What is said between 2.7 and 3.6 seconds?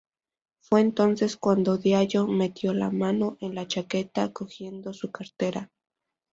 la mano en